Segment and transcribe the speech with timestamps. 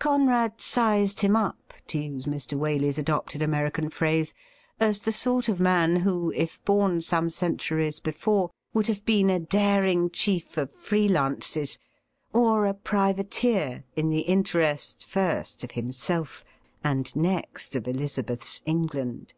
[0.00, 2.58] Conrad' sized him up,' to use Mr.
[2.58, 4.34] Waley's adopted American phrase,
[4.80, 9.38] a^ the sort of man who, if born some centuries before, would have been a
[9.38, 11.78] daring chief of Free Lances,
[12.32, 16.44] or a privateer in the interest, first of himself,
[16.82, 19.34] and next of Elizabeth's England.